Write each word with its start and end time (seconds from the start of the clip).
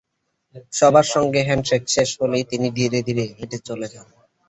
সবার 0.73 1.05
সঙ্গে 1.13 1.39
হ্যান্ডশেক 1.47 1.83
শেষ 1.87 2.09
হলেই 2.19 2.45
তিনি 2.51 2.67
ধীরে 2.77 2.99
ধীরে 3.07 3.23
হেঁটে 3.37 3.57
চলে 3.67 3.87
যান। 3.93 4.07